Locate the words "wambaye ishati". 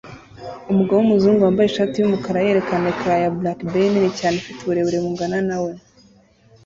1.43-1.95